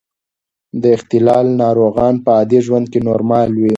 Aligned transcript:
د 0.81 0.83
اختلال 0.97 1.47
ناروغان 1.61 2.15
په 2.23 2.29
عادي 2.37 2.59
ژوند 2.67 2.85
کې 2.91 2.99
نورمال 3.07 3.49
وي. 3.59 3.69